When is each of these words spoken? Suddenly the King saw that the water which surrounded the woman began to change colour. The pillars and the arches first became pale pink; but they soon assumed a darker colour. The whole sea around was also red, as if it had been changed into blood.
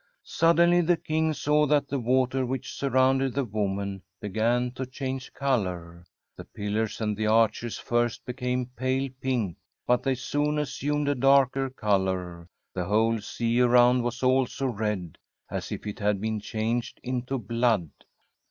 Suddenly 0.23 0.81
the 0.81 0.97
King 0.97 1.31
saw 1.31 1.67
that 1.67 1.87
the 1.87 1.99
water 1.99 2.43
which 2.43 2.73
surrounded 2.73 3.35
the 3.35 3.45
woman 3.45 4.01
began 4.19 4.71
to 4.71 4.87
change 4.87 5.31
colour. 5.31 6.07
The 6.35 6.43
pillars 6.45 6.99
and 6.99 7.15
the 7.15 7.27
arches 7.27 7.77
first 7.77 8.25
became 8.25 8.65
pale 8.75 9.11
pink; 9.21 9.57
but 9.85 10.01
they 10.01 10.15
soon 10.15 10.57
assumed 10.57 11.07
a 11.07 11.13
darker 11.13 11.69
colour. 11.69 12.49
The 12.73 12.85
whole 12.85 13.19
sea 13.21 13.61
around 13.61 14.01
was 14.01 14.23
also 14.23 14.65
red, 14.65 15.19
as 15.51 15.71
if 15.71 15.85
it 15.85 15.99
had 15.99 16.19
been 16.19 16.39
changed 16.39 16.99
into 17.03 17.37
blood. 17.37 17.91